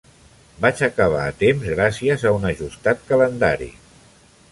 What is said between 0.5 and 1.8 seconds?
Vaig acabar a temps